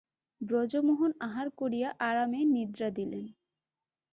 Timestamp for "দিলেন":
2.91-3.25